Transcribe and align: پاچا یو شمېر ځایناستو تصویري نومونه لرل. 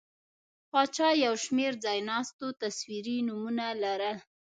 پاچا 0.71 1.09
یو 1.25 1.33
شمېر 1.43 1.73
ځایناستو 1.83 2.47
تصویري 2.61 3.17
نومونه 3.27 3.65
لرل. 3.83 4.17